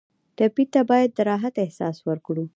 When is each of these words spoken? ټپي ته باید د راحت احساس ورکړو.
ټپي 0.37 0.65
ته 0.73 0.81
باید 0.89 1.09
د 1.13 1.19
راحت 1.29 1.55
احساس 1.63 1.95
ورکړو. 2.07 2.45